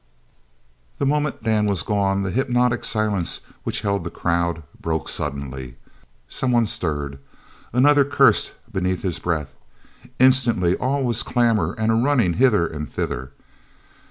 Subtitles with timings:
[0.97, 5.77] The moment Dan was gone the hypnotic silence which held the crowd, broke suddenly.
[6.27, 7.19] Someone stirred.
[7.71, 9.53] Another cursed beneath his breath.
[10.17, 13.29] Instantly all was clamour and a running hither and thither.